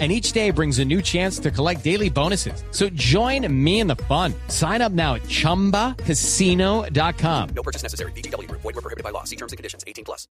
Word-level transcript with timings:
And 0.00 0.10
each 0.10 0.32
day 0.32 0.50
brings 0.50 0.80
a 0.80 0.84
new 0.84 1.00
chance 1.00 1.38
to 1.38 1.52
collect 1.52 1.84
daily 1.84 2.10
bonuses. 2.10 2.64
So 2.72 2.88
join 2.96 3.46
me 3.64 3.78
in 3.78 3.86
the 3.86 3.94
fun. 3.94 4.34
Sign 4.48 4.82
up 4.82 4.90
now 4.90 5.14
at 5.14 5.22
chumbacasino.com. 5.28 7.48
No 7.54 7.62
purchase 7.62 7.84
necessary. 7.84 8.10
BGW. 8.16 8.50
Void 8.50 8.64
were 8.64 8.72
prohibited 8.72 9.04
by 9.04 9.10
law. 9.10 9.22
See 9.22 9.36
terms 9.36 9.52
and 9.52 9.56
conditions. 9.56 9.84
18 9.86 10.04
plus. 10.04 10.26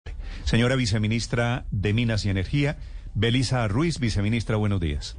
Señora 0.45 0.76
viceministra 0.76 1.66
de 1.72 1.94
Minas 1.94 2.26
y 2.26 2.30
Energía, 2.30 2.77
Belisa 3.13 3.68
Ruiz, 3.68 3.99
viceministra, 3.99 4.55
buenos 4.55 4.80
días. 4.80 5.18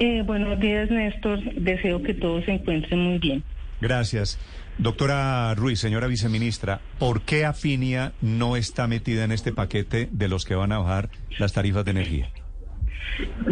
Eh, 0.00 0.22
buenos 0.26 0.60
días, 0.60 0.90
Néstor. 0.90 1.40
Deseo 1.54 2.02
que 2.02 2.14
todos 2.14 2.44
se 2.44 2.52
encuentren 2.52 3.00
muy 3.00 3.18
bien. 3.18 3.42
Gracias. 3.80 4.38
Doctora 4.78 5.54
Ruiz, 5.54 5.80
señora 5.80 6.06
viceministra, 6.06 6.80
¿por 6.98 7.22
qué 7.22 7.46
Afinia 7.46 8.12
no 8.20 8.56
está 8.56 8.86
metida 8.86 9.24
en 9.24 9.32
este 9.32 9.52
paquete 9.52 10.08
de 10.12 10.28
los 10.28 10.44
que 10.44 10.54
van 10.54 10.72
a 10.72 10.78
bajar 10.78 11.08
las 11.38 11.54
tarifas 11.54 11.84
de 11.86 11.92
energía? 11.92 12.30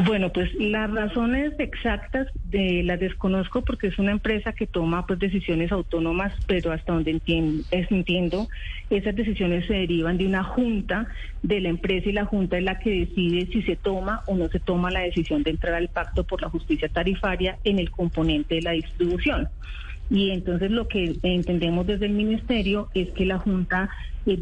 Bueno, 0.06 0.30
pues 0.30 0.52
las 0.54 0.90
razones 0.90 1.54
exactas 1.58 2.26
de 2.44 2.82
las 2.82 3.00
desconozco 3.00 3.62
porque 3.62 3.86
es 3.86 3.98
una 3.98 4.12
empresa 4.12 4.52
que 4.52 4.66
toma 4.66 5.06
pues 5.06 5.18
decisiones 5.18 5.72
autónomas, 5.72 6.32
pero 6.46 6.72
hasta 6.72 6.92
donde 6.92 7.12
entiendo, 7.12 7.64
es, 7.70 7.90
entiendo 7.90 8.48
esas 8.90 9.14
decisiones 9.14 9.66
se 9.66 9.74
derivan 9.74 10.18
de 10.18 10.26
una 10.26 10.44
junta 10.44 11.06
de 11.42 11.60
la 11.60 11.70
empresa 11.70 12.08
y 12.08 12.12
la 12.12 12.26
junta 12.26 12.58
es 12.58 12.64
la 12.64 12.78
que 12.78 12.90
decide 12.90 13.46
si 13.46 13.62
se 13.62 13.76
toma 13.76 14.22
o 14.26 14.36
no 14.36 14.48
se 14.48 14.60
toma 14.60 14.90
la 14.90 15.00
decisión 15.00 15.42
de 15.42 15.50
entrar 15.50 15.74
al 15.74 15.88
pacto 15.88 16.24
por 16.24 16.42
la 16.42 16.50
justicia 16.50 16.88
tarifaria 16.88 17.58
en 17.64 17.78
el 17.78 17.90
componente 17.90 18.56
de 18.56 18.62
la 18.62 18.72
distribución. 18.72 19.48
Y 20.10 20.30
entonces 20.30 20.70
lo 20.70 20.86
que 20.86 21.16
entendemos 21.22 21.86
desde 21.86 22.06
el 22.06 22.12
ministerio 22.12 22.88
es 22.94 23.10
que 23.10 23.24
la 23.24 23.38
Junta 23.38 23.88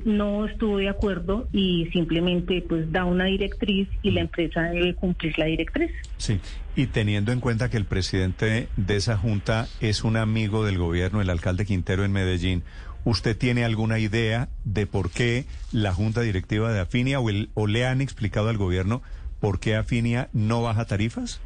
no 0.05 0.47
estuvo 0.47 0.78
de 0.78 0.88
acuerdo 0.88 1.48
y 1.52 1.88
simplemente 1.92 2.64
pues 2.69 2.91
da 2.92 3.05
una 3.05 3.25
directriz 3.27 3.89
y 4.02 4.12
la 4.12 4.20
empresa 4.20 4.62
debe 4.62 4.94
cumplir 4.94 5.39
la 5.39 5.47
directriz. 5.47 5.91
Sí, 6.19 6.39
y 6.77 6.86
teniendo 6.86 7.33
en 7.33 7.41
cuenta 7.41 7.69
que 7.70 7.77
el 7.77 7.84
presidente 7.84 8.69
de 8.77 8.97
esa 8.97 9.16
junta 9.16 9.66
es 9.80 10.05
un 10.05 10.16
amigo 10.16 10.64
del 10.64 10.78
gobierno, 10.78 11.20
el 11.20 11.30
alcalde 11.30 11.66
Quintero 11.66 12.05
en 12.05 12.12
Medellín, 12.12 12.62
¿usted 13.05 13.36
tiene 13.36 13.64
alguna 13.64 13.98
idea 13.98 14.48
de 14.64 14.86
por 14.86 15.11
qué 15.11 15.44
la 15.72 15.92
junta 15.92 16.20
directiva 16.20 16.72
de 16.72 16.80
Afinia 16.80 17.19
o, 17.19 17.28
el- 17.28 17.48
o 17.55 17.67
le 17.67 17.84
han 17.86 18.00
explicado 18.00 18.48
al 18.48 18.56
gobierno 18.58 19.02
por 19.41 19.58
qué 19.58 19.74
Afinia 19.74 20.28
no 20.33 20.62
baja 20.62 20.84
tarifas? 20.84 21.41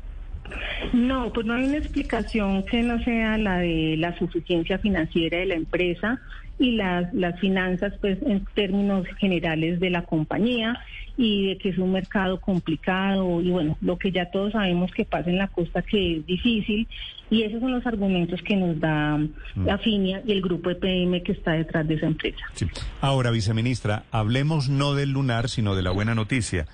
No, 0.93 1.33
pues 1.33 1.45
no 1.47 1.55
hay 1.55 1.65
una 1.65 1.79
explicación 1.79 2.63
que 2.67 2.83
no 2.83 3.03
sea 3.03 3.37
la 3.39 3.59
de 3.59 3.97
la 3.99 4.17
suficiencia 4.17 4.79
financiera 4.79 5.39
de 5.39 5.47
la 5.47 5.55
empresa 5.55 6.21
y 6.59 6.73
las, 6.73 7.13
las 7.13 7.39
finanzas, 7.41 7.93
pues 8.01 8.19
en 8.23 8.45
términos 8.55 9.07
generales 9.19 9.79
de 9.81 9.91
la 9.91 10.03
compañía 10.03 10.79
y 11.17 11.49
de 11.49 11.59
que 11.59 11.71
es 11.71 11.79
un 11.79 11.93
mercado 11.93 12.41
complicado 12.41 13.41
y 13.41 13.51
bueno, 13.51 13.77
lo 13.81 13.99
que 13.99 14.13
ya 14.13 14.31
todos 14.31 14.53
sabemos 14.53 14.91
que 14.93 15.05
pasa 15.05 15.31
en 15.31 15.39
la 15.39 15.49
costa 15.49 15.83
que 15.83 16.19
es 16.19 16.27
difícil 16.27 16.87
y 17.31 17.43
esos 17.43 17.61
son 17.61 17.73
los 17.73 17.87
argumentos 17.87 18.41
que 18.43 18.57
nos 18.57 18.79
da 18.79 19.19
la 19.57 19.79
FINIA 19.79 20.23
y 20.27 20.33
el 20.33 20.43
grupo 20.43 20.71
EPM 20.71 21.23
que 21.23 21.33
está 21.33 21.53
detrás 21.53 21.87
de 21.89 21.95
esa 21.95 22.07
empresa. 22.07 22.45
Sí. 22.53 22.67
Ahora, 23.01 23.31
viceministra, 23.31 24.05
hablemos 24.11 24.69
no 24.69 24.95
del 24.95 25.11
lunar, 25.11 25.49
sino 25.49 25.75
de 25.75 25.83
la 25.83 25.91
buena 25.91 26.15
noticia. 26.15 26.67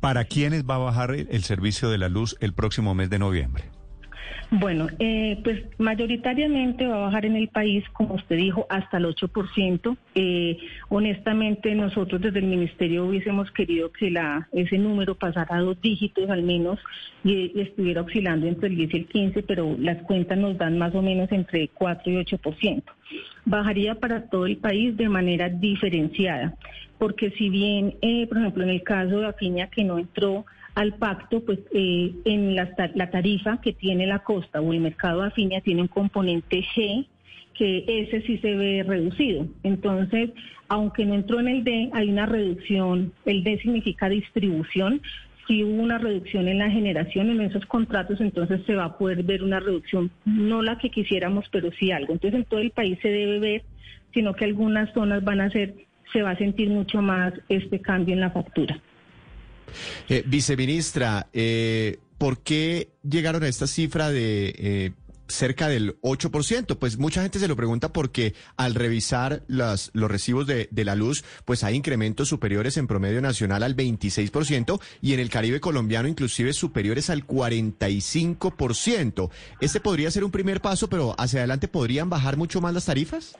¿Para 0.00 0.24
quiénes 0.24 0.64
va 0.68 0.76
a 0.76 0.78
bajar 0.78 1.14
el 1.14 1.28
el 1.30 1.44
servicio 1.44 1.88
de 1.88 1.98
la 1.98 2.08
luz 2.08 2.36
el 2.40 2.52
próximo 2.52 2.94
mes 2.94 3.10
de 3.10 3.20
noviembre? 3.20 3.64
Bueno, 4.54 4.86
eh, 4.98 5.40
pues 5.42 5.62
mayoritariamente 5.78 6.86
va 6.86 6.96
a 6.96 7.06
bajar 7.06 7.24
en 7.24 7.36
el 7.36 7.48
país, 7.48 7.88
como 7.94 8.16
usted 8.16 8.36
dijo, 8.36 8.66
hasta 8.68 8.98
el 8.98 9.06
8%. 9.06 9.96
Eh, 10.14 10.58
honestamente, 10.90 11.74
nosotros 11.74 12.20
desde 12.20 12.40
el 12.40 12.44
Ministerio 12.44 13.06
hubiésemos 13.06 13.50
querido 13.50 13.90
que 13.90 14.10
la, 14.10 14.46
ese 14.52 14.76
número 14.76 15.14
pasara 15.14 15.56
a 15.56 15.60
dos 15.60 15.80
dígitos 15.80 16.28
al 16.28 16.42
menos 16.42 16.78
y, 17.24 17.58
estuviera 17.62 18.02
oscilando 18.02 18.46
entre 18.46 18.68
el 18.68 18.76
10 18.76 18.92
y 18.92 18.96
el 18.98 19.06
15, 19.06 19.42
pero 19.44 19.74
las 19.78 20.02
cuentas 20.02 20.36
nos 20.36 20.58
dan 20.58 20.76
más 20.76 20.94
o 20.94 21.00
menos 21.00 21.32
entre 21.32 21.68
4 21.68 22.12
y 22.12 22.16
8%. 22.16 22.82
Bajaría 23.46 23.94
para 23.94 24.28
todo 24.28 24.44
el 24.44 24.58
país 24.58 24.94
de 24.98 25.08
manera 25.08 25.48
diferenciada, 25.48 26.58
porque 26.98 27.30
si 27.30 27.48
bien, 27.48 27.94
eh, 28.02 28.26
por 28.26 28.36
ejemplo, 28.36 28.64
en 28.64 28.68
el 28.68 28.82
caso 28.82 29.20
de 29.20 29.28
Afiña 29.28 29.68
que 29.68 29.82
no 29.82 29.98
entró 29.98 30.44
al 30.74 30.94
pacto, 30.94 31.44
pues 31.44 31.58
eh, 31.72 32.12
en 32.24 32.56
la, 32.56 32.70
la 32.94 33.10
tarifa 33.10 33.60
que 33.60 33.72
tiene 33.72 34.06
la 34.06 34.20
costa 34.20 34.60
o 34.60 34.72
el 34.72 34.80
mercado 34.80 35.20
de 35.20 35.28
Afinia 35.28 35.60
tiene 35.60 35.82
un 35.82 35.88
componente 35.88 36.64
G 36.74 37.06
que 37.54 37.84
ese 37.86 38.22
sí 38.22 38.38
se 38.38 38.54
ve 38.54 38.82
reducido. 38.82 39.46
Entonces, 39.62 40.30
aunque 40.68 41.04
no 41.04 41.14
entró 41.14 41.40
en 41.40 41.48
el 41.48 41.64
D, 41.64 41.90
hay 41.92 42.08
una 42.08 42.26
reducción. 42.26 43.12
El 43.26 43.44
D 43.44 43.58
significa 43.58 44.08
distribución. 44.08 45.02
Si 45.46 45.62
hubo 45.62 45.82
una 45.82 45.98
reducción 45.98 46.48
en 46.48 46.58
la 46.58 46.70
generación 46.70 47.30
en 47.30 47.42
esos 47.42 47.66
contratos, 47.66 48.20
entonces 48.20 48.62
se 48.64 48.74
va 48.74 48.84
a 48.84 48.96
poder 48.96 49.22
ver 49.24 49.42
una 49.42 49.60
reducción, 49.60 50.10
no 50.24 50.62
la 50.62 50.78
que 50.78 50.90
quisiéramos, 50.90 51.46
pero 51.50 51.70
sí 51.72 51.90
algo. 51.90 52.14
Entonces, 52.14 52.40
en 52.40 52.46
todo 52.46 52.60
el 52.60 52.70
país 52.70 52.98
se 53.02 53.08
debe 53.08 53.38
ver, 53.38 53.62
sino 54.14 54.34
que 54.34 54.44
algunas 54.44 54.92
zonas 54.94 55.22
van 55.22 55.40
a 55.40 55.50
ser, 55.50 55.74
se 56.12 56.22
va 56.22 56.30
a 56.30 56.38
sentir 56.38 56.70
mucho 56.70 57.02
más 57.02 57.34
este 57.48 57.80
cambio 57.80 58.14
en 58.14 58.20
la 58.20 58.30
factura. 58.30 58.80
Eh, 60.08 60.22
viceministra, 60.26 61.28
eh, 61.32 61.98
¿por 62.18 62.40
qué 62.40 62.90
llegaron 63.02 63.42
a 63.42 63.48
esta 63.48 63.66
cifra 63.66 64.10
de 64.10 64.54
eh, 64.56 64.92
cerca 65.28 65.68
del 65.68 66.00
8%? 66.02 66.78
Pues 66.78 66.98
mucha 66.98 67.22
gente 67.22 67.38
se 67.38 67.48
lo 67.48 67.56
pregunta 67.56 67.92
porque 67.92 68.34
al 68.56 68.74
revisar 68.74 69.42
las, 69.48 69.90
los 69.94 70.10
recibos 70.10 70.46
de, 70.46 70.68
de 70.70 70.84
la 70.84 70.94
luz, 70.94 71.24
pues 71.44 71.64
hay 71.64 71.74
incrementos 71.74 72.28
superiores 72.28 72.76
en 72.76 72.86
promedio 72.86 73.20
nacional 73.20 73.62
al 73.62 73.76
26% 73.76 74.80
y 75.00 75.14
en 75.14 75.20
el 75.20 75.30
Caribe 75.30 75.60
colombiano 75.60 76.08
inclusive 76.08 76.52
superiores 76.52 77.10
al 77.10 77.26
45%. 77.26 79.30
Este 79.60 79.80
podría 79.80 80.10
ser 80.10 80.24
un 80.24 80.30
primer 80.30 80.60
paso, 80.60 80.88
pero 80.88 81.14
hacia 81.18 81.40
adelante 81.40 81.68
podrían 81.68 82.10
bajar 82.10 82.36
mucho 82.36 82.60
más 82.60 82.74
las 82.74 82.84
tarifas. 82.84 83.36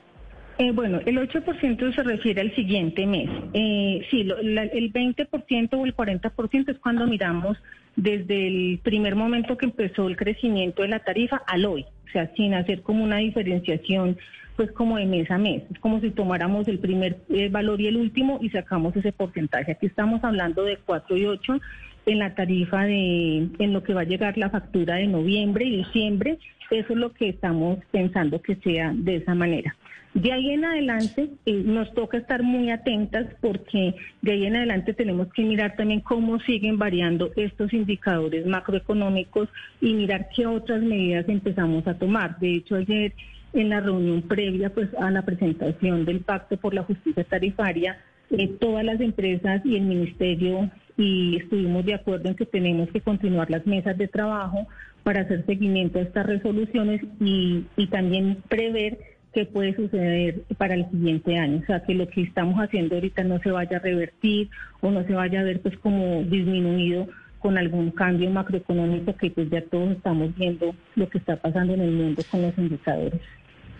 Eh, 0.58 0.70
bueno, 0.72 1.00
el 1.06 1.18
8% 1.18 1.92
se 1.94 2.02
refiere 2.02 2.40
al 2.40 2.54
siguiente 2.54 3.06
mes. 3.06 3.28
Eh, 3.54 4.06
sí, 4.10 4.24
lo- 4.24 4.40
la- 4.42 4.64
el 4.64 4.90
20% 4.92 5.78
o 5.78 5.86
el 5.86 5.94
40% 5.94 6.70
es 6.72 6.78
cuando 6.78 7.06
miramos 7.06 7.56
desde 7.96 8.48
el 8.48 8.78
primer 8.82 9.16
momento 9.16 9.56
que 9.56 9.66
empezó 9.66 10.08
el 10.08 10.16
crecimiento 10.16 10.82
de 10.82 10.88
la 10.88 10.98
tarifa 11.00 11.42
al 11.46 11.64
hoy, 11.64 11.82
o 12.06 12.10
sea, 12.12 12.30
sin 12.36 12.54
hacer 12.54 12.82
como 12.82 13.02
una 13.02 13.18
diferenciación, 13.18 14.16
pues 14.56 14.70
como 14.72 14.98
de 14.98 15.06
mes 15.06 15.30
a 15.30 15.38
mes. 15.38 15.62
Es 15.72 15.78
como 15.78 16.00
si 16.00 16.10
tomáramos 16.10 16.68
el 16.68 16.78
primer 16.78 17.16
eh, 17.30 17.48
valor 17.48 17.80
y 17.80 17.86
el 17.86 17.96
último 17.96 18.38
y 18.42 18.50
sacamos 18.50 18.94
ese 18.96 19.12
porcentaje. 19.12 19.72
Aquí 19.72 19.86
estamos 19.86 20.22
hablando 20.22 20.64
de 20.64 20.76
4 20.84 21.16
y 21.16 21.24
8 21.26 21.60
en 22.04 22.18
la 22.18 22.34
tarifa 22.34 22.84
de, 22.84 23.48
en 23.58 23.72
lo 23.72 23.82
que 23.82 23.94
va 23.94 24.02
a 24.02 24.04
llegar 24.04 24.36
la 24.36 24.50
factura 24.50 24.96
de 24.96 25.06
noviembre 25.06 25.64
y 25.64 25.76
diciembre. 25.78 26.38
Eso 26.70 26.92
es 26.92 26.98
lo 26.98 27.12
que 27.12 27.28
estamos 27.28 27.78
pensando 27.90 28.40
que 28.40 28.56
sea 28.56 28.92
de 28.94 29.16
esa 29.16 29.34
manera. 29.34 29.74
De 30.14 30.30
ahí 30.30 30.50
en 30.50 30.64
adelante 30.64 31.30
eh, 31.46 31.62
nos 31.64 31.92
toca 31.94 32.18
estar 32.18 32.42
muy 32.42 32.70
atentas 32.70 33.26
porque 33.40 33.94
de 34.20 34.32
ahí 34.32 34.44
en 34.44 34.56
adelante 34.56 34.92
tenemos 34.92 35.32
que 35.32 35.42
mirar 35.42 35.74
también 35.74 36.00
cómo 36.00 36.38
siguen 36.40 36.78
variando 36.78 37.30
estos 37.34 37.72
indicadores 37.72 38.46
macroeconómicos 38.46 39.48
y 39.80 39.94
mirar 39.94 40.28
qué 40.36 40.46
otras 40.46 40.82
medidas 40.82 41.26
empezamos 41.28 41.86
a 41.86 41.94
tomar. 41.94 42.38
De 42.40 42.56
hecho, 42.56 42.76
ayer 42.76 43.14
en 43.54 43.70
la 43.70 43.80
reunión 43.80 44.20
previa 44.20 44.68
pues 44.68 44.90
a 45.00 45.10
la 45.10 45.22
presentación 45.22 46.04
del 46.04 46.20
Pacto 46.20 46.58
por 46.58 46.74
la 46.74 46.82
Justicia 46.82 47.24
Tarifaria, 47.24 47.98
eh, 48.30 48.48
todas 48.60 48.84
las 48.84 49.00
empresas 49.00 49.62
y 49.64 49.76
el 49.76 49.82
Ministerio 49.82 50.70
y 50.98 51.36
estuvimos 51.36 51.86
de 51.86 51.94
acuerdo 51.94 52.28
en 52.28 52.34
que 52.34 52.44
tenemos 52.44 52.90
que 52.90 53.00
continuar 53.00 53.50
las 53.50 53.66
mesas 53.66 53.96
de 53.96 54.08
trabajo 54.08 54.68
para 55.02 55.22
hacer 55.22 55.44
seguimiento 55.46 55.98
a 55.98 56.02
estas 56.02 56.26
resoluciones 56.26 57.00
y, 57.20 57.64
y 57.76 57.86
también 57.88 58.38
prever 58.48 58.98
qué 59.32 59.46
puede 59.46 59.74
suceder 59.74 60.42
para 60.58 60.74
el 60.74 60.88
siguiente 60.90 61.38
año. 61.38 61.60
O 61.62 61.66
sea, 61.66 61.82
que 61.82 61.94
lo 61.94 62.08
que 62.08 62.22
estamos 62.22 62.56
haciendo 62.58 62.96
ahorita 62.96 63.24
no 63.24 63.40
se 63.40 63.50
vaya 63.50 63.78
a 63.78 63.80
revertir 63.80 64.50
o 64.80 64.90
no 64.90 65.04
se 65.04 65.12
vaya 65.14 65.40
a 65.40 65.44
ver 65.44 65.60
pues 65.60 65.76
como 65.78 66.22
disminuido 66.24 67.08
con 67.38 67.58
algún 67.58 67.90
cambio 67.90 68.30
macroeconómico 68.30 69.16
que 69.16 69.30
pues 69.30 69.50
ya 69.50 69.62
todos 69.62 69.90
estamos 69.92 70.34
viendo 70.36 70.74
lo 70.94 71.08
que 71.08 71.18
está 71.18 71.36
pasando 71.36 71.74
en 71.74 71.80
el 71.80 71.90
mundo 71.90 72.22
con 72.30 72.42
los 72.42 72.56
indicadores. 72.56 73.20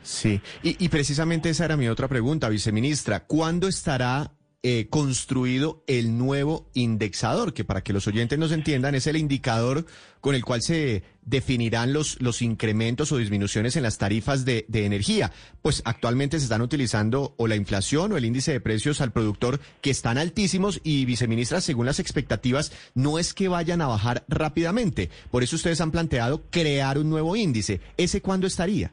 Sí, 0.02 0.40
y, 0.64 0.84
y 0.84 0.88
precisamente 0.88 1.48
esa 1.48 1.66
era 1.66 1.76
mi 1.76 1.86
otra 1.86 2.08
pregunta, 2.08 2.48
viceministra. 2.48 3.20
¿Cuándo 3.20 3.68
estará 3.68 4.32
eh, 4.64 4.86
construido 4.88 5.82
el 5.88 6.16
nuevo 6.16 6.68
indexador, 6.74 7.52
que 7.52 7.64
para 7.64 7.82
que 7.82 7.92
los 7.92 8.06
oyentes 8.06 8.38
nos 8.38 8.52
entiendan 8.52 8.94
es 8.94 9.08
el 9.08 9.16
indicador 9.16 9.86
con 10.20 10.36
el 10.36 10.44
cual 10.44 10.62
se 10.62 11.02
definirán 11.22 11.92
los, 11.92 12.22
los 12.22 12.42
incrementos 12.42 13.10
o 13.10 13.18
disminuciones 13.18 13.74
en 13.74 13.82
las 13.82 13.98
tarifas 13.98 14.44
de, 14.44 14.64
de 14.68 14.86
energía. 14.86 15.32
Pues 15.62 15.82
actualmente 15.84 16.38
se 16.38 16.44
están 16.44 16.62
utilizando 16.62 17.34
o 17.38 17.48
la 17.48 17.56
inflación 17.56 18.12
o 18.12 18.16
el 18.16 18.24
índice 18.24 18.52
de 18.52 18.60
precios 18.60 19.00
al 19.00 19.12
productor 19.12 19.58
que 19.80 19.90
están 19.90 20.16
altísimos 20.16 20.80
y 20.84 21.06
viceministra, 21.06 21.60
según 21.60 21.86
las 21.86 21.98
expectativas, 21.98 22.72
no 22.94 23.18
es 23.18 23.34
que 23.34 23.48
vayan 23.48 23.80
a 23.80 23.88
bajar 23.88 24.24
rápidamente. 24.28 25.10
Por 25.32 25.42
eso 25.42 25.56
ustedes 25.56 25.80
han 25.80 25.90
planteado 25.90 26.44
crear 26.50 26.98
un 26.98 27.10
nuevo 27.10 27.34
índice. 27.34 27.80
¿Ese 27.96 28.22
cuándo 28.22 28.46
estaría? 28.46 28.92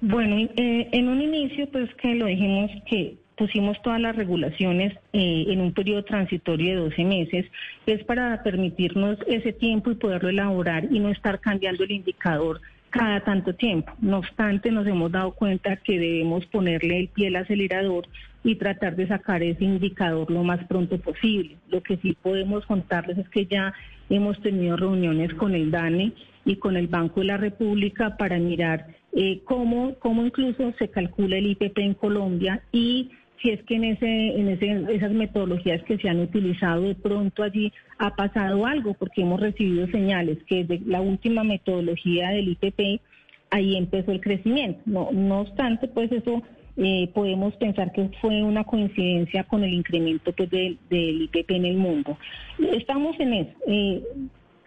Bueno, 0.00 0.36
eh, 0.38 0.88
en 0.92 1.08
un 1.08 1.20
inicio, 1.20 1.70
pues 1.70 1.88
que 2.02 2.14
lo 2.14 2.26
dijimos 2.26 2.70
que 2.88 3.16
pusimos 3.38 3.80
todas 3.82 4.00
las 4.00 4.16
regulaciones 4.16 4.92
eh, 5.12 5.44
en 5.48 5.60
un 5.60 5.72
periodo 5.72 6.04
transitorio 6.04 6.70
de 6.70 6.80
12 6.90 7.04
meses, 7.04 7.46
es 7.86 8.02
para 8.04 8.42
permitirnos 8.42 9.18
ese 9.26 9.52
tiempo 9.52 9.90
y 9.90 9.94
poderlo 9.94 10.28
elaborar 10.28 10.88
y 10.90 10.98
no 10.98 11.08
estar 11.08 11.40
cambiando 11.40 11.84
el 11.84 11.92
indicador 11.92 12.60
cada 12.90 13.20
tanto 13.20 13.54
tiempo. 13.54 13.92
No 14.00 14.18
obstante, 14.18 14.70
nos 14.70 14.86
hemos 14.86 15.12
dado 15.12 15.32
cuenta 15.32 15.76
que 15.76 15.98
debemos 15.98 16.44
ponerle 16.46 17.00
el 17.00 17.08
pie 17.08 17.28
al 17.28 17.36
acelerador 17.36 18.06
y 18.44 18.56
tratar 18.56 18.96
de 18.96 19.06
sacar 19.06 19.42
ese 19.42 19.64
indicador 19.64 20.30
lo 20.30 20.42
más 20.42 20.64
pronto 20.66 20.98
posible. 20.98 21.56
Lo 21.68 21.82
que 21.82 21.96
sí 21.98 22.16
podemos 22.20 22.66
contarles 22.66 23.18
es 23.18 23.28
que 23.28 23.46
ya 23.46 23.74
hemos 24.10 24.40
tenido 24.40 24.76
reuniones 24.76 25.34
con 25.34 25.54
el 25.54 25.70
DANE 25.70 26.12
y 26.44 26.56
con 26.56 26.76
el 26.76 26.88
Banco 26.88 27.20
de 27.20 27.26
la 27.26 27.36
República 27.36 28.16
para 28.16 28.38
mirar 28.38 28.86
eh, 29.12 29.40
cómo, 29.44 29.94
cómo 29.98 30.24
incluso 30.24 30.72
se 30.78 30.88
calcula 30.88 31.36
el 31.36 31.46
IPP 31.48 31.78
en 31.78 31.94
Colombia 31.94 32.62
y 32.72 33.10
si 33.40 33.50
es 33.50 33.62
que 33.64 33.76
en, 33.76 33.84
ese, 33.84 34.06
en 34.06 34.48
ese, 34.48 34.94
esas 34.94 35.12
metodologías 35.12 35.82
que 35.84 35.98
se 35.98 36.08
han 36.08 36.20
utilizado 36.20 36.82
de 36.82 36.94
pronto 36.94 37.42
allí 37.42 37.72
ha 37.98 38.14
pasado 38.14 38.66
algo, 38.66 38.94
porque 38.94 39.22
hemos 39.22 39.40
recibido 39.40 39.86
señales 39.88 40.38
que 40.46 40.64
desde 40.64 40.86
la 40.86 41.00
última 41.00 41.44
metodología 41.44 42.30
del 42.30 42.48
IPP 42.48 43.00
ahí 43.50 43.76
empezó 43.76 44.12
el 44.12 44.20
crecimiento. 44.20 44.80
No, 44.86 45.10
no 45.12 45.40
obstante, 45.40 45.88
pues 45.88 46.10
eso 46.12 46.42
eh, 46.76 47.10
podemos 47.14 47.54
pensar 47.56 47.92
que 47.92 48.08
fue 48.20 48.42
una 48.42 48.64
coincidencia 48.64 49.44
con 49.44 49.64
el 49.64 49.72
incremento 49.72 50.32
pues, 50.32 50.50
del, 50.50 50.78
del 50.90 51.22
IPP 51.22 51.50
en 51.52 51.64
el 51.64 51.76
mundo. 51.76 52.18
Estamos 52.72 53.18
en 53.20 53.32
eso. 53.32 53.52
Eh, 53.66 54.02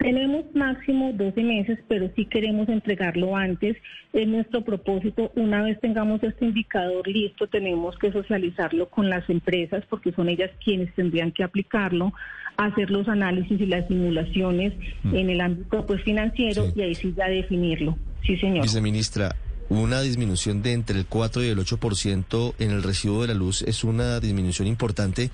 tenemos 0.02 0.44
máximo 0.54 1.12
12 1.14 1.42
meses, 1.42 1.78
pero 1.88 2.10
sí 2.14 2.26
queremos 2.26 2.68
entregarlo 2.68 3.36
antes. 3.36 3.76
Es 4.12 4.28
nuestro 4.28 4.62
propósito. 4.62 5.32
Una 5.36 5.62
vez 5.62 5.80
tengamos 5.80 6.22
este 6.22 6.44
indicador 6.44 7.06
listo, 7.08 7.46
tenemos 7.46 7.96
que 7.98 8.12
socializarlo 8.12 8.88
con 8.90 9.08
las 9.08 9.28
empresas 9.30 9.84
porque 9.88 10.12
son 10.12 10.28
ellas 10.28 10.50
quienes 10.62 10.94
tendrían 10.94 11.32
que 11.32 11.44
aplicarlo, 11.44 12.12
hacer 12.56 12.90
los 12.90 13.08
análisis 13.08 13.60
y 13.60 13.66
las 13.66 13.86
simulaciones 13.88 14.74
Mm. 15.04 15.14
en 15.16 15.30
el 15.30 15.40
ámbito 15.40 15.86
pues, 15.86 16.02
financiero 16.02 16.66
Sí. 16.66 16.72
y 16.76 16.82
ahí 16.82 16.94
sí 16.94 17.14
ya 17.16 17.28
definirlo. 17.28 17.96
Sí, 18.26 18.36
señor. 18.36 18.62
Viceministra, 18.62 19.34
una 19.68 20.02
disminución 20.02 20.62
de 20.62 20.72
entre 20.72 20.98
el 20.98 21.06
4 21.06 21.42
y 21.42 21.48
el 21.48 21.58
8% 21.58 22.54
en 22.58 22.70
el 22.72 22.82
recibo 22.82 23.22
de 23.22 23.28
la 23.28 23.34
luz 23.34 23.62
es 23.62 23.84
una 23.84 24.20
disminución 24.20 24.68
importante, 24.68 25.30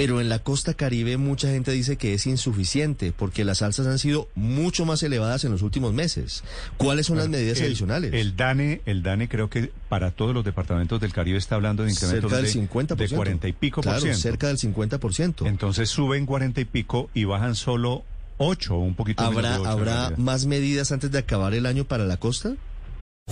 pero 0.00 0.22
en 0.22 0.30
la 0.30 0.38
costa 0.38 0.72
caribe 0.72 1.18
mucha 1.18 1.48
gente 1.48 1.72
dice 1.72 1.98
que 1.98 2.14
es 2.14 2.26
insuficiente 2.26 3.12
porque 3.12 3.44
las 3.44 3.60
alzas 3.60 3.86
han 3.86 3.98
sido 3.98 4.28
mucho 4.34 4.86
más 4.86 5.02
elevadas 5.02 5.44
en 5.44 5.52
los 5.52 5.60
últimos 5.60 5.92
meses. 5.92 6.42
¿Cuáles 6.78 7.04
son 7.04 7.18
las 7.18 7.28
medidas 7.28 7.58
el, 7.58 7.66
adicionales? 7.66 8.14
El 8.14 8.34
DANE, 8.34 8.80
el 8.86 9.02
DANE 9.02 9.28
creo 9.28 9.50
que 9.50 9.70
para 9.90 10.10
todos 10.10 10.32
los 10.32 10.42
departamentos 10.42 11.02
del 11.02 11.12
Caribe 11.12 11.36
está 11.36 11.56
hablando 11.56 11.84
de 11.84 11.90
incrementos 11.90 12.30
cerca 12.30 12.42
del 12.42 12.50
de, 12.50 12.96
50%. 12.96 12.96
de 12.96 13.08
40 13.14 13.48
y 13.48 13.52
pico 13.52 13.82
claro, 13.82 13.98
por 13.98 14.02
ciento. 14.04 14.20
cerca 14.22 14.46
del 14.46 14.56
50%. 14.56 15.46
Entonces 15.46 15.90
suben 15.90 16.24
40 16.24 16.62
y 16.62 16.64
pico 16.64 17.10
y 17.12 17.24
bajan 17.24 17.54
solo 17.54 18.02
8 18.38 18.74
o 18.74 18.78
un 18.78 18.94
poquito 18.94 19.22
menos 19.24 19.36
¿Habrá, 19.36 19.50
de 19.50 19.58
ocho, 19.58 19.64
en 19.64 19.70
¿Habrá 19.70 19.92
realidad. 19.92 20.16
más 20.16 20.46
medidas 20.46 20.92
antes 20.92 21.10
de 21.10 21.18
acabar 21.18 21.52
el 21.52 21.66
año 21.66 21.84
para 21.84 22.06
la 22.06 22.16
costa? 22.16 22.54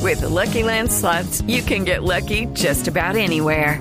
With 0.02 0.20
the 0.20 0.28
Lucky 0.28 0.64
Land 0.64 0.90
slots, 0.90 1.42
you 1.46 1.62
can 1.62 1.86
get 1.86 2.02
lucky 2.02 2.46
just 2.54 2.88
about 2.88 3.16
anywhere. 3.16 3.80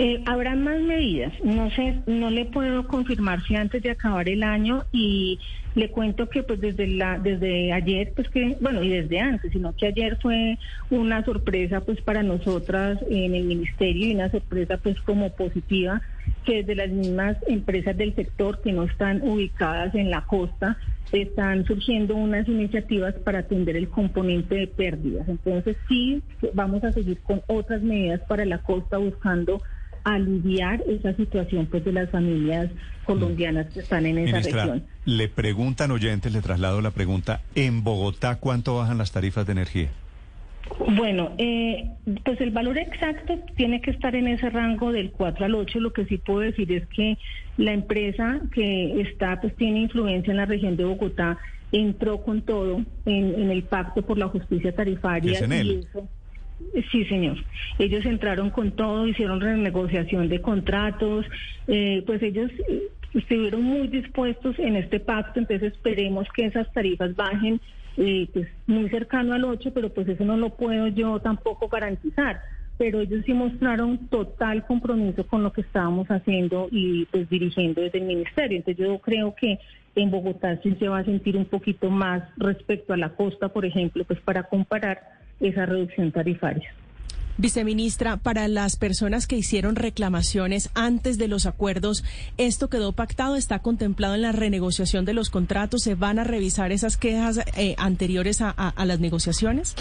Eh, 0.00 0.22
habrá 0.26 0.54
más 0.54 0.80
medidas. 0.80 1.32
No 1.42 1.70
sé, 1.72 2.02
no 2.06 2.30
le 2.30 2.44
puedo 2.44 2.86
confirmar 2.86 3.42
si 3.42 3.56
antes 3.56 3.82
de 3.82 3.90
acabar 3.90 4.28
el 4.28 4.44
año 4.44 4.84
y 4.92 5.40
le 5.74 5.90
cuento 5.90 6.28
que 6.28 6.44
pues 6.44 6.60
desde 6.60 6.86
la 6.86 7.18
desde 7.18 7.72
ayer 7.72 8.12
pues 8.14 8.28
que 8.28 8.56
bueno 8.60 8.82
y 8.82 8.90
desde 8.90 9.18
antes, 9.18 9.52
sino 9.52 9.74
que 9.74 9.86
ayer 9.86 10.16
fue 10.22 10.56
una 10.90 11.24
sorpresa 11.24 11.80
pues 11.80 12.00
para 12.00 12.22
nosotras 12.22 12.98
en 13.10 13.34
el 13.34 13.44
ministerio 13.44 14.06
y 14.06 14.14
una 14.14 14.30
sorpresa 14.30 14.78
pues 14.78 15.00
como 15.00 15.30
positiva 15.30 16.00
que 16.44 16.62
desde 16.62 16.76
las 16.76 16.90
mismas 16.90 17.36
empresas 17.48 17.96
del 17.96 18.14
sector 18.14 18.60
que 18.62 18.72
no 18.72 18.84
están 18.84 19.20
ubicadas 19.22 19.94
en 19.96 20.10
la 20.10 20.22
costa 20.22 20.78
están 21.10 21.64
surgiendo 21.64 22.14
unas 22.14 22.46
iniciativas 22.46 23.14
para 23.14 23.40
atender 23.40 23.76
el 23.76 23.88
componente 23.88 24.54
de 24.54 24.66
pérdidas. 24.66 25.28
Entonces 25.28 25.76
sí 25.88 26.22
vamos 26.54 26.84
a 26.84 26.92
seguir 26.92 27.18
con 27.20 27.42
otras 27.46 27.82
medidas 27.82 28.20
para 28.28 28.44
la 28.44 28.58
costa 28.58 28.98
buscando 28.98 29.60
aliviar 30.14 30.82
esa 30.88 31.14
situación 31.14 31.66
pues 31.66 31.84
de 31.84 31.92
las 31.92 32.10
familias 32.10 32.70
colombianas 33.04 33.66
que 33.72 33.80
están 33.80 34.06
en 34.06 34.18
esa 34.18 34.32
Ministra, 34.38 34.62
región. 34.64 34.84
le 35.04 35.28
preguntan 35.28 35.90
oyentes, 35.90 36.32
le 36.32 36.40
traslado 36.42 36.80
la 36.80 36.90
pregunta, 36.90 37.40
en 37.54 37.82
Bogotá, 37.84 38.36
¿cuánto 38.36 38.76
bajan 38.76 38.98
las 38.98 39.12
tarifas 39.12 39.46
de 39.46 39.52
energía? 39.52 39.88
Bueno, 40.94 41.32
eh, 41.38 41.88
pues 42.24 42.40
el 42.42 42.50
valor 42.50 42.76
exacto 42.76 43.38
tiene 43.56 43.80
que 43.80 43.90
estar 43.90 44.14
en 44.14 44.28
ese 44.28 44.50
rango 44.50 44.92
del 44.92 45.10
4 45.12 45.46
al 45.46 45.54
8. 45.54 45.80
Lo 45.80 45.92
que 45.94 46.04
sí 46.04 46.18
puedo 46.18 46.40
decir 46.40 46.70
es 46.72 46.86
que 46.88 47.16
la 47.56 47.72
empresa 47.72 48.40
que 48.52 49.00
está, 49.00 49.40
pues 49.40 49.56
tiene 49.56 49.80
influencia 49.80 50.30
en 50.30 50.36
la 50.36 50.44
región 50.46 50.76
de 50.76 50.84
Bogotá, 50.84 51.38
entró 51.72 52.22
con 52.22 52.42
todo 52.42 52.82
en, 53.06 53.34
en 53.40 53.50
el 53.50 53.62
pacto 53.62 54.02
por 54.02 54.18
la 54.18 54.28
justicia 54.28 54.74
tarifaria. 54.74 55.32
¿Es 55.32 55.42
en 55.42 55.52
él? 55.52 55.66
y 55.66 55.74
eso- 55.86 56.08
Sí, 56.90 57.04
señor. 57.04 57.36
Ellos 57.78 58.04
entraron 58.04 58.50
con 58.50 58.72
todo, 58.72 59.06
hicieron 59.06 59.40
renegociación 59.40 60.28
de 60.28 60.40
contratos, 60.40 61.26
eh, 61.66 62.02
pues 62.06 62.22
ellos 62.22 62.50
eh, 62.68 62.88
estuvieron 63.14 63.62
muy 63.62 63.88
dispuestos 63.88 64.58
en 64.58 64.76
este 64.76 65.00
pacto, 65.00 65.40
entonces 65.40 65.72
esperemos 65.72 66.26
que 66.34 66.46
esas 66.46 66.70
tarifas 66.72 67.14
bajen 67.14 67.60
eh, 67.96 68.28
pues 68.32 68.48
muy 68.66 68.88
cercano 68.90 69.34
al 69.34 69.44
8, 69.44 69.72
pero 69.74 69.92
pues 69.92 70.08
eso 70.08 70.24
no 70.24 70.36
lo 70.36 70.50
puedo 70.50 70.86
yo 70.88 71.18
tampoco 71.20 71.68
garantizar. 71.68 72.40
Pero 72.76 73.00
ellos 73.00 73.24
sí 73.26 73.32
mostraron 73.32 74.06
total 74.06 74.64
compromiso 74.64 75.26
con 75.26 75.42
lo 75.42 75.52
que 75.52 75.62
estábamos 75.62 76.06
haciendo 76.08 76.68
y 76.70 77.06
pues 77.06 77.28
dirigiendo 77.28 77.80
desde 77.80 77.98
el 77.98 78.04
ministerio. 78.04 78.56
Entonces 78.56 78.86
yo 78.86 78.98
creo 79.00 79.34
que 79.34 79.58
en 79.96 80.12
Bogotá 80.12 80.60
sí 80.62 80.76
se 80.78 80.86
va 80.86 80.98
a 80.98 81.04
sentir 81.04 81.36
un 81.36 81.46
poquito 81.46 81.90
más 81.90 82.22
respecto 82.36 82.92
a 82.92 82.96
la 82.96 83.10
costa, 83.16 83.48
por 83.48 83.64
ejemplo, 83.64 84.04
pues 84.04 84.20
para 84.20 84.44
comparar 84.44 85.00
esa 85.40 85.66
reducción 85.66 86.12
tarifaria. 86.12 86.68
Viceministra, 87.40 88.16
para 88.16 88.48
las 88.48 88.74
personas 88.76 89.28
que 89.28 89.36
hicieron 89.36 89.76
reclamaciones 89.76 90.70
antes 90.74 91.18
de 91.18 91.28
los 91.28 91.46
acuerdos, 91.46 92.02
¿esto 92.36 92.68
quedó 92.68 92.90
pactado? 92.92 93.36
¿Está 93.36 93.60
contemplado 93.60 94.16
en 94.16 94.22
la 94.22 94.32
renegociación 94.32 95.04
de 95.04 95.12
los 95.14 95.30
contratos? 95.30 95.82
¿Se 95.82 95.94
van 95.94 96.18
a 96.18 96.24
revisar 96.24 96.72
esas 96.72 96.96
quejas 96.96 97.38
eh, 97.56 97.76
anteriores 97.78 98.42
a, 98.42 98.52
a- 98.56 98.70
a 98.70 98.84
las 98.84 98.98
negociaciones? 98.98 99.76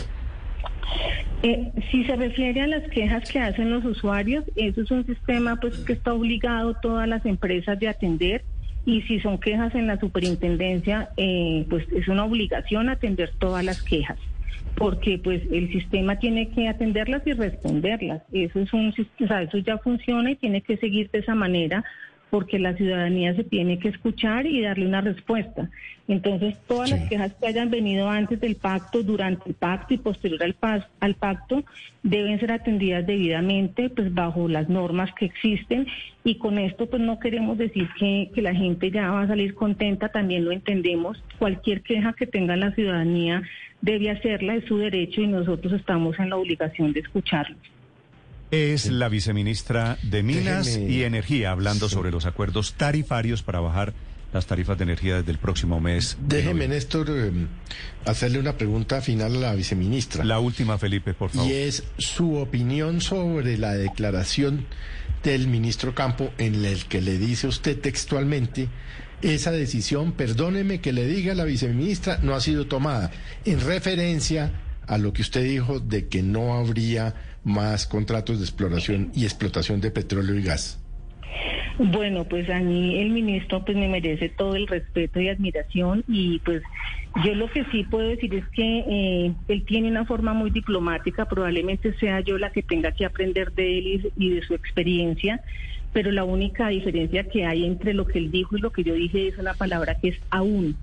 Eh, 1.43 1.71
si 1.91 2.03
se 2.05 2.15
refiere 2.15 2.61
a 2.61 2.67
las 2.67 2.87
quejas 2.91 3.27
que 3.29 3.39
hacen 3.39 3.71
los 3.71 3.83
usuarios, 3.85 4.43
eso 4.55 4.81
es 4.81 4.91
un 4.91 5.05
sistema 5.05 5.55
pues 5.59 5.77
que 5.79 5.93
está 5.93 6.13
obligado 6.13 6.75
todas 6.75 7.07
las 7.07 7.25
empresas 7.25 7.79
de 7.79 7.87
atender 7.87 8.43
y 8.85 9.01
si 9.03 9.19
son 9.19 9.39
quejas 9.39 9.73
en 9.75 9.85
la 9.87 9.99
superintendencia, 9.99 11.09
eh, 11.17 11.65
pues 11.69 11.85
es 11.91 12.07
una 12.07 12.23
obligación 12.25 12.89
atender 12.89 13.31
todas 13.39 13.63
las 13.65 13.81
quejas 13.81 14.17
porque 14.77 15.17
pues 15.17 15.41
el 15.51 15.71
sistema 15.71 16.19
tiene 16.19 16.49
que 16.49 16.67
atenderlas 16.67 17.25
y 17.25 17.33
responderlas. 17.33 18.21
Eso 18.31 18.59
es 18.59 18.71
un, 18.73 18.89
o 18.89 19.27
sea, 19.27 19.41
eso 19.41 19.57
ya 19.57 19.79
funciona 19.79 20.31
y 20.31 20.35
tiene 20.35 20.61
que 20.61 20.77
seguir 20.77 21.09
de 21.09 21.19
esa 21.19 21.33
manera 21.33 21.83
porque 22.29 22.59
la 22.59 22.75
ciudadanía 22.75 23.33
se 23.35 23.43
tiene 23.43 23.79
que 23.79 23.87
escuchar 23.87 24.45
y 24.45 24.61
darle 24.61 24.85
una 24.85 25.01
respuesta. 25.01 25.69
Entonces, 26.07 26.57
todas 26.67 26.89
las 26.91 27.09
quejas 27.09 27.33
que 27.33 27.47
hayan 27.47 27.69
venido 27.69 28.09
antes 28.09 28.39
del 28.39 28.55
pacto, 28.55 29.01
durante 29.01 29.49
el 29.49 29.55
pacto 29.55 29.93
y 29.93 29.97
posterior 29.97 30.43
al, 30.43 30.87
al 30.99 31.15
pacto 31.15 31.63
deben 32.03 32.39
ser 32.39 32.51
atendidas 32.51 33.07
debidamente, 33.07 33.89
pues 33.89 34.13
bajo 34.13 34.47
las 34.47 34.69
normas 34.69 35.09
que 35.15 35.25
existen. 35.25 35.87
Y 36.23 36.35
con 36.35 36.59
esto, 36.59 36.87
pues 36.87 37.01
no 37.01 37.19
queremos 37.19 37.57
decir 37.57 37.87
que, 37.97 38.29
que 38.35 38.41
la 38.41 38.53
gente 38.53 38.91
ya 38.91 39.09
va 39.09 39.21
a 39.21 39.27
salir 39.27 39.53
contenta, 39.53 40.09
también 40.09 40.45
lo 40.45 40.51
entendemos. 40.51 41.23
Cualquier 41.39 41.81
queja 41.81 42.13
que 42.13 42.27
tenga 42.27 42.55
la 42.55 42.71
ciudadanía 42.73 43.43
debe 43.81 44.11
hacerla, 44.11 44.55
es 44.55 44.65
su 44.65 44.77
derecho 44.77 45.21
y 45.21 45.27
nosotros 45.27 45.73
estamos 45.73 46.17
en 46.19 46.29
la 46.29 46.37
obligación 46.37 46.93
de 46.93 47.01
escucharlos. 47.01 47.57
Es 48.49 48.89
la 48.89 49.09
viceministra 49.09 49.97
de 50.03 50.23
Minas 50.23 50.77
y 50.77 51.03
Energía 51.03 51.51
hablando 51.51 51.89
sobre 51.89 52.11
los 52.11 52.25
acuerdos 52.25 52.73
tarifarios 52.75 53.43
para 53.43 53.59
bajar 53.59 53.93
las 54.33 54.45
tarifas 54.45 54.77
de 54.77 54.83
energía 54.83 55.17
desde 55.17 55.31
el 55.31 55.37
próximo 55.37 55.79
mes. 55.79 56.17
Déjeme, 56.21 56.67
Néstor, 56.67 57.07
eh, 57.09 57.31
hacerle 58.05 58.39
una 58.39 58.57
pregunta 58.57 59.01
final 59.01 59.35
a 59.37 59.39
la 59.39 59.55
viceministra. 59.55 60.23
La 60.23 60.39
última, 60.39 60.77
Felipe, 60.77 61.13
por 61.13 61.29
favor. 61.29 61.49
Y 61.49 61.53
es 61.53 61.83
su 61.97 62.35
opinión 62.35 63.01
sobre 63.01 63.57
la 63.57 63.73
declaración 63.73 64.65
del 65.23 65.47
ministro 65.47 65.95
Campo 65.95 66.31
en 66.37 66.63
el 66.65 66.85
que 66.85 67.01
le 67.01 67.17
dice 67.17 67.47
usted 67.47 67.79
textualmente 67.79 68.69
esa 69.21 69.51
decisión, 69.51 70.11
perdóneme 70.11 70.79
que 70.79 70.93
le 70.93 71.05
diga 71.05 71.33
la 71.33 71.45
viceministra, 71.45 72.19
no 72.21 72.35
ha 72.35 72.39
sido 72.39 72.67
tomada 72.67 73.11
en 73.45 73.59
referencia 73.61 74.51
a 74.87 74.97
lo 74.97 75.13
que 75.13 75.21
usted 75.21 75.43
dijo 75.43 75.79
de 75.79 76.07
que 76.07 76.23
no 76.23 76.53
habría 76.55 77.13
más 77.43 77.87
contratos 77.87 78.39
de 78.39 78.45
exploración 78.45 79.11
y 79.13 79.23
explotación 79.23 79.81
de 79.81 79.91
petróleo 79.91 80.35
y 80.35 80.43
gas? 80.43 80.83
Bueno, 81.79 82.23
pues 82.23 82.49
a 82.49 82.59
mí 82.59 82.99
el 82.99 83.11
ministro 83.11 83.63
pues 83.63 83.77
me 83.77 83.87
merece 83.87 84.29
todo 84.29 84.55
el 84.55 84.65
respeto 84.65 85.19
y 85.21 85.29
admiración 85.29 86.03
y 86.07 86.39
pues 86.39 86.63
yo 87.23 87.35
lo 87.35 87.51
que 87.51 87.65
sí 87.65 87.83
puedo 87.83 88.07
decir 88.09 88.33
es 88.33 88.47
que 88.49 88.79
eh, 88.79 89.33
él 89.47 89.63
tiene 89.65 89.87
una 89.89 90.05
forma 90.05 90.33
muy 90.33 90.49
diplomática, 90.49 91.25
probablemente 91.25 91.93
sea 91.99 92.21
yo 92.21 92.37
la 92.39 92.51
que 92.51 92.63
tenga 92.63 92.93
que 92.93 93.05
aprender 93.05 93.51
de 93.51 93.77
él 93.77 94.11
y 94.17 94.29
de 94.31 94.41
su 94.41 94.55
experiencia, 94.55 95.41
pero 95.93 96.11
la 96.11 96.23
única 96.23 96.69
diferencia 96.69 97.23
que 97.23 97.45
hay 97.45 97.65
entre 97.65 97.93
lo 97.93 98.05
que 98.05 98.19
él 98.19 98.31
dijo 98.31 98.57
y 98.57 98.61
lo 98.61 98.71
que 98.71 98.83
yo 98.83 98.93
dije 98.93 99.27
es 99.27 99.37
una 99.37 99.53
palabra 99.53 99.95
que 99.95 100.09
es 100.09 100.19
aún. 100.29 100.75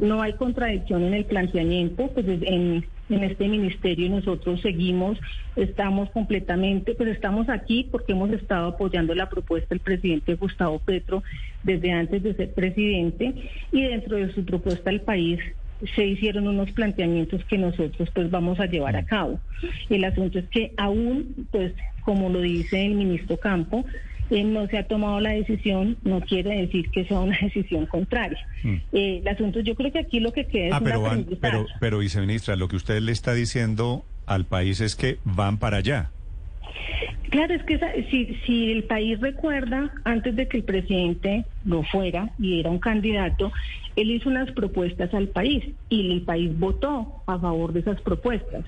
No 0.00 0.22
hay 0.22 0.32
contradicción 0.34 1.02
en 1.02 1.14
el 1.14 1.24
planteamiento, 1.24 2.08
pues 2.14 2.26
en, 2.26 2.84
en 3.10 3.24
este 3.24 3.46
ministerio 3.46 4.08
nosotros 4.08 4.60
seguimos, 4.62 5.18
estamos 5.54 6.10
completamente, 6.10 6.94
pues 6.94 7.10
estamos 7.10 7.48
aquí 7.48 7.86
porque 7.90 8.12
hemos 8.12 8.30
estado 8.30 8.68
apoyando 8.68 9.14
la 9.14 9.28
propuesta 9.28 9.68
del 9.70 9.80
presidente 9.80 10.34
Gustavo 10.34 10.78
Petro 10.78 11.22
desde 11.62 11.92
antes 11.92 12.22
de 12.22 12.34
ser 12.34 12.52
presidente 12.52 13.34
y 13.70 13.82
dentro 13.82 14.16
de 14.16 14.32
su 14.32 14.44
propuesta 14.44 14.90
al 14.90 15.02
país 15.02 15.40
se 15.94 16.06
hicieron 16.06 16.46
unos 16.46 16.70
planteamientos 16.72 17.44
que 17.44 17.58
nosotros 17.58 18.08
pues 18.14 18.30
vamos 18.30 18.60
a 18.60 18.66
llevar 18.66 18.96
a 18.96 19.04
cabo. 19.04 19.40
El 19.90 20.04
asunto 20.04 20.38
es 20.38 20.48
que 20.48 20.72
aún, 20.76 21.48
pues 21.50 21.72
como 22.02 22.28
lo 22.28 22.40
dice 22.40 22.86
el 22.86 22.94
ministro 22.94 23.36
Campo, 23.36 23.84
no 24.42 24.66
se 24.68 24.78
ha 24.78 24.86
tomado 24.86 25.20
la 25.20 25.30
decisión, 25.30 25.96
no 26.04 26.20
quiere 26.20 26.62
decir 26.62 26.90
que 26.90 27.04
sea 27.04 27.20
una 27.20 27.38
decisión 27.42 27.86
contraria. 27.86 28.38
Mm. 28.62 28.76
Eh, 28.92 29.18
el 29.22 29.28
asunto, 29.28 29.60
yo 29.60 29.74
creo 29.74 29.92
que 29.92 29.98
aquí 29.98 30.20
lo 30.20 30.32
que 30.32 30.46
queda 30.46 30.68
es 30.68 30.72
ah, 30.74 30.80
pero, 30.82 31.02
pero, 31.40 31.66
pero, 31.80 31.98
viceministra, 31.98 32.56
lo 32.56 32.68
que 32.68 32.76
usted 32.76 33.00
le 33.00 33.12
está 33.12 33.34
diciendo 33.34 34.04
al 34.26 34.46
país 34.46 34.80
es 34.80 34.96
que 34.96 35.18
van 35.24 35.58
para 35.58 35.78
allá. 35.78 36.10
Claro, 37.30 37.54
es 37.54 37.62
que 37.64 37.78
si, 38.10 38.38
si 38.46 38.72
el 38.72 38.84
país 38.84 39.18
recuerda, 39.20 39.90
antes 40.04 40.36
de 40.36 40.48
que 40.48 40.58
el 40.58 40.64
presidente 40.64 41.46
no 41.64 41.82
fuera 41.82 42.30
y 42.38 42.60
era 42.60 42.70
un 42.70 42.78
candidato, 42.78 43.50
él 43.96 44.10
hizo 44.10 44.28
unas 44.28 44.50
propuestas 44.52 45.12
al 45.14 45.28
país 45.28 45.64
y 45.88 46.12
el 46.12 46.22
país 46.22 46.58
votó 46.58 47.22
a 47.26 47.38
favor 47.38 47.72
de 47.72 47.80
esas 47.80 48.00
propuestas. 48.02 48.64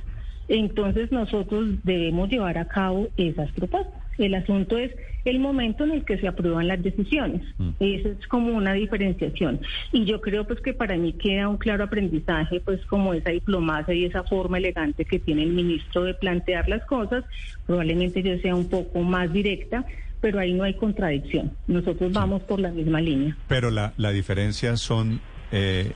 Entonces 0.48 1.10
nosotros 1.12 1.82
debemos 1.84 2.28
llevar 2.28 2.58
a 2.58 2.66
cabo 2.66 3.08
esas 3.16 3.50
propuestas. 3.52 4.03
El 4.18 4.34
asunto 4.34 4.78
es 4.78 4.92
el 5.24 5.38
momento 5.38 5.84
en 5.84 5.92
el 5.92 6.04
que 6.04 6.18
se 6.18 6.28
aprueban 6.28 6.68
las 6.68 6.82
decisiones. 6.82 7.42
Mm. 7.58 7.70
Eso 7.80 8.08
es 8.10 8.26
como 8.28 8.52
una 8.52 8.74
diferenciación. 8.74 9.60
Y 9.92 10.04
yo 10.04 10.20
creo 10.20 10.46
pues 10.46 10.60
que 10.60 10.74
para 10.74 10.96
mí 10.96 11.14
queda 11.14 11.48
un 11.48 11.56
claro 11.56 11.84
aprendizaje, 11.84 12.60
pues 12.60 12.84
como 12.86 13.14
esa 13.14 13.30
diplomacia 13.30 13.94
y 13.94 14.04
esa 14.04 14.22
forma 14.24 14.58
elegante 14.58 15.04
que 15.04 15.18
tiene 15.18 15.42
el 15.42 15.52
ministro 15.52 16.04
de 16.04 16.14
plantear 16.14 16.68
las 16.68 16.84
cosas. 16.84 17.24
Probablemente 17.66 18.22
yo 18.22 18.36
sea 18.38 18.54
un 18.54 18.68
poco 18.68 19.00
más 19.00 19.32
directa, 19.32 19.84
pero 20.20 20.38
ahí 20.38 20.52
no 20.52 20.64
hay 20.64 20.74
contradicción. 20.74 21.52
Nosotros 21.66 22.12
vamos 22.12 22.42
por 22.42 22.60
la 22.60 22.70
misma 22.70 23.00
línea. 23.00 23.36
Pero 23.48 23.70
la, 23.70 23.94
la 23.96 24.10
diferencia 24.10 24.76
son, 24.76 25.20
eh, 25.52 25.92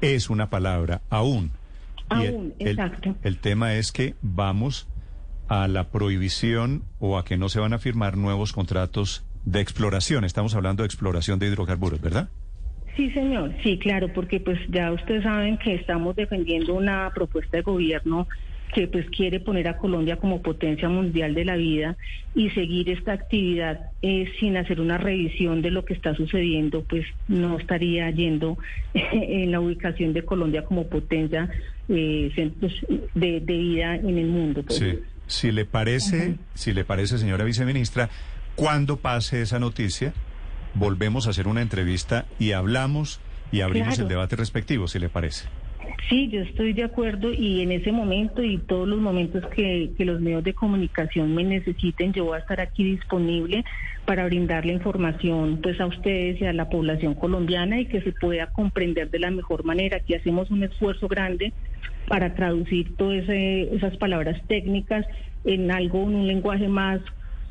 es 0.00 0.28
una 0.28 0.50
palabra, 0.50 1.02
aún. 1.08 1.50
Aún, 2.08 2.54
exacto. 2.60 3.16
el 3.24 3.38
tema 3.38 3.74
es 3.74 3.90
que 3.90 4.14
vamos 4.22 4.86
a 5.48 5.68
la 5.68 5.90
prohibición 5.90 6.82
o 6.98 7.18
a 7.18 7.24
que 7.24 7.36
no 7.36 7.48
se 7.48 7.60
van 7.60 7.72
a 7.72 7.78
firmar 7.78 8.16
nuevos 8.16 8.52
contratos 8.52 9.24
de 9.44 9.60
exploración. 9.60 10.24
Estamos 10.24 10.54
hablando 10.54 10.82
de 10.82 10.86
exploración 10.86 11.38
de 11.38 11.46
hidrocarburos, 11.46 12.00
¿verdad? 12.00 12.28
Sí, 12.96 13.10
señor. 13.10 13.52
Sí, 13.62 13.78
claro, 13.78 14.12
porque 14.12 14.40
pues 14.40 14.58
ya 14.68 14.90
ustedes 14.92 15.22
saben 15.22 15.58
que 15.58 15.74
estamos 15.74 16.16
defendiendo 16.16 16.74
una 16.74 17.10
propuesta 17.14 17.58
de 17.58 17.62
gobierno 17.62 18.26
que 18.74 18.88
pues 18.88 19.08
quiere 19.10 19.38
poner 19.38 19.68
a 19.68 19.76
Colombia 19.76 20.16
como 20.16 20.42
potencia 20.42 20.88
mundial 20.88 21.34
de 21.34 21.44
la 21.44 21.56
vida 21.56 21.96
y 22.34 22.50
seguir 22.50 22.90
esta 22.90 23.12
actividad 23.12 23.90
eh, 24.02 24.30
sin 24.40 24.56
hacer 24.56 24.80
una 24.80 24.98
revisión 24.98 25.62
de 25.62 25.70
lo 25.70 25.84
que 25.84 25.94
está 25.94 26.14
sucediendo, 26.14 26.82
pues 26.82 27.06
no 27.28 27.58
estaría 27.58 28.10
yendo 28.10 28.58
en 28.94 29.52
la 29.52 29.60
ubicación 29.60 30.12
de 30.12 30.24
Colombia 30.24 30.64
como 30.64 30.88
potencia 30.88 31.48
eh, 31.88 32.50
de, 33.14 33.40
vida 33.40 33.94
en 33.94 34.18
el 34.18 34.26
mundo. 34.26 34.62
Pues. 34.62 34.78
Sí. 34.78 34.98
Si 35.26 35.50
le 35.52 35.64
parece, 35.64 36.36
si 36.54 36.72
le 36.72 36.84
parece, 36.84 37.18
señora 37.18 37.44
viceministra, 37.44 38.08
cuando 38.54 38.96
pase 38.96 39.42
esa 39.42 39.58
noticia, 39.58 40.12
volvemos 40.74 41.26
a 41.26 41.30
hacer 41.30 41.48
una 41.48 41.62
entrevista 41.62 42.26
y 42.38 42.52
hablamos 42.52 43.20
y 43.52 43.60
abrimos 43.60 43.98
el 43.98 44.08
debate 44.08 44.36
respectivo, 44.36 44.88
si 44.88 44.98
le 44.98 45.08
parece. 45.08 45.46
Sí, 46.08 46.28
yo 46.28 46.42
estoy 46.42 46.72
de 46.72 46.84
acuerdo 46.84 47.32
y 47.32 47.62
en 47.62 47.72
ese 47.72 47.90
momento 47.90 48.42
y 48.42 48.58
todos 48.58 48.86
los 48.86 49.00
momentos 49.00 49.44
que, 49.48 49.90
que, 49.96 50.04
los 50.04 50.20
medios 50.20 50.44
de 50.44 50.54
comunicación 50.54 51.34
me 51.34 51.42
necesiten, 51.42 52.12
yo 52.12 52.26
voy 52.26 52.36
a 52.36 52.40
estar 52.40 52.60
aquí 52.60 52.84
disponible 52.84 53.64
para 54.04 54.24
brindar 54.24 54.64
la 54.64 54.72
información 54.72 55.58
pues 55.62 55.80
a 55.80 55.86
ustedes 55.86 56.40
y 56.40 56.44
a 56.44 56.52
la 56.52 56.68
población 56.68 57.14
colombiana 57.14 57.80
y 57.80 57.86
que 57.86 58.00
se 58.02 58.12
pueda 58.12 58.46
comprender 58.46 59.10
de 59.10 59.18
la 59.18 59.30
mejor 59.30 59.64
manera. 59.64 59.96
Aquí 59.96 60.14
hacemos 60.14 60.50
un 60.50 60.62
esfuerzo 60.62 61.08
grande 61.08 61.52
para 62.06 62.34
traducir 62.34 62.96
todas 62.96 63.28
esas 63.28 63.96
palabras 63.96 64.40
técnicas 64.46 65.04
en 65.44 65.70
algo, 65.72 66.02
en 66.04 66.14
un 66.14 66.26
lenguaje 66.26 66.68
más 66.68 67.00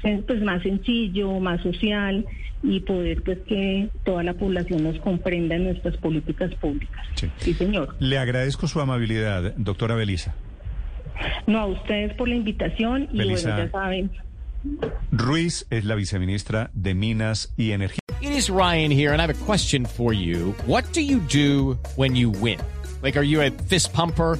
pues 0.02 0.42
más 0.42 0.62
sencillo, 0.64 1.40
más 1.40 1.62
social 1.62 2.25
y 2.64 2.80
poder 2.82 3.22
pues 3.24 3.40
que 3.48 3.90
toda 4.04 4.24
la 4.24 4.34
población 4.34 4.84
nos 4.84 4.98
comprenda 5.00 5.56
en 5.56 5.66
nuestras 5.66 5.98
políticas 5.98 6.54
públicas. 6.56 7.06
Sí. 7.16 7.54
señor. 7.54 7.96
Le 8.00 8.18
agradezco 8.18 8.68
su 8.68 8.80
amabilidad, 8.80 9.54
doctora 9.58 9.96
Belisa. 9.96 10.36
No, 11.48 11.60
a 11.60 11.66
ustedes 11.68 12.14
por 12.16 12.28
la 12.28 12.36
invitación 12.36 13.08
y 13.12 13.24
bueno, 13.24 13.36
ya 13.36 13.70
saben. 13.70 14.12
Ruiz 15.12 15.68
es 15.70 15.86
la 15.86 15.96
viceministra 15.96 16.72
de 16.74 16.96
Minas 16.96 17.54
y 17.56 17.72
Energía. 17.72 18.00
It 18.22 18.32
is 18.32 18.50
Ryan 18.50 18.92
here 18.92 19.12
and 19.14 19.22
I 19.22 19.25
have 19.25 19.30
a 19.30 19.46
question 19.46 19.86
for 19.86 20.14
you. 20.14 20.56
What 20.66 20.86
do 20.94 21.02
you 21.02 21.20
do 21.32 21.78
when 21.96 22.16
you 22.16 22.32
win? 22.32 22.60
Like, 23.04 23.18
are 23.18 23.25
you 23.25 23.42
a 23.42 23.52
fist 23.52 23.94
pumper? 23.94 24.40